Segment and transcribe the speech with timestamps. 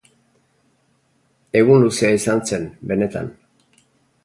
[1.61, 3.31] Egun luzea izan zen, benetan.